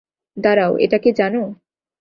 দাঁড়াও, 0.37 0.71
এটা 0.77 0.97
কে 0.97 1.09
জানো? 1.13 1.43